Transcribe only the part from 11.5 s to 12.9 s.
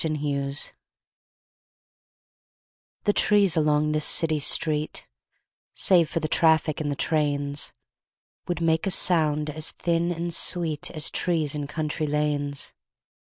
in country lanes.